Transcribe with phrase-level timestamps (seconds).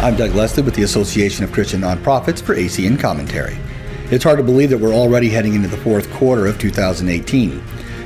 [0.00, 3.58] I'm Doug Leslie with the Association of Christian Nonprofits for ACN Commentary.
[4.12, 7.60] It's hard to believe that we're already heading into the fourth quarter of 2018.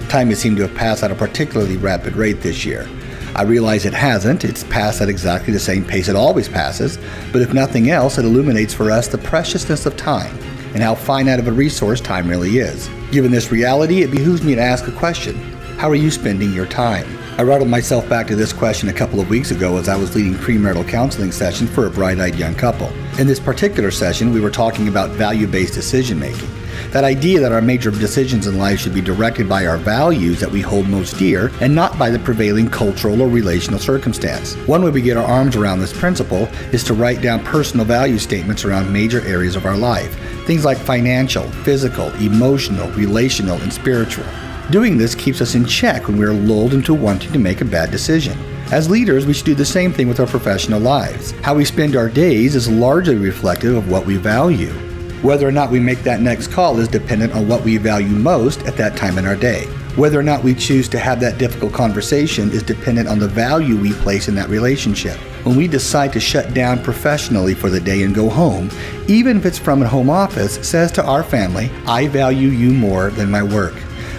[0.09, 2.89] Time has seemed to have passed at a particularly rapid rate this year.
[3.37, 6.99] I realize it hasn't, it's passed at exactly the same pace it always passes,
[7.31, 10.35] but if nothing else, it illuminates for us the preciousness of time
[10.73, 12.89] and how finite of a resource time really is.
[13.11, 15.37] Given this reality, it behooves me to ask a question
[15.77, 17.07] How are you spending your time?
[17.39, 20.15] I rattled myself back to this question a couple of weeks ago as I was
[20.15, 22.89] leading premarital counseling session for a bright eyed young couple.
[23.19, 26.51] In this particular session, we were talking about value based decision making.
[26.91, 30.51] That idea that our major decisions in life should be directed by our values that
[30.51, 34.55] we hold most dear and not by the prevailing cultural or relational circumstance.
[34.67, 38.19] One way we get our arms around this principle is to write down personal value
[38.19, 40.15] statements around major areas of our life.
[40.47, 44.27] Things like financial, physical, emotional, relational, and spiritual.
[44.73, 47.65] Doing this keeps us in check when we are lulled into wanting to make a
[47.67, 48.39] bad decision.
[48.73, 51.33] As leaders, we should do the same thing with our professional lives.
[51.43, 54.73] How we spend our days is largely reflective of what we value.
[55.21, 58.63] Whether or not we make that next call is dependent on what we value most
[58.63, 59.67] at that time in our day.
[59.95, 63.77] Whether or not we choose to have that difficult conversation is dependent on the value
[63.77, 65.19] we place in that relationship.
[65.45, 68.71] When we decide to shut down professionally for the day and go home,
[69.07, 73.11] even if it's from a home office, says to our family, I value you more
[73.11, 73.75] than my work.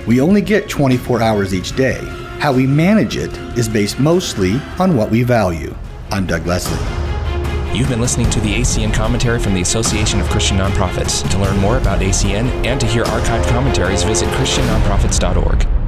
[0.05, 1.99] We only get 24 hours each day.
[2.39, 5.73] How we manage it is based mostly on what we value.
[6.11, 6.77] I'm Doug Leslie.
[7.73, 11.27] You've been listening to the ACN commentary from the Association of Christian Nonprofits.
[11.31, 15.82] To learn more about ACN and to hear archived commentaries, visit ChristianNonprofits.org.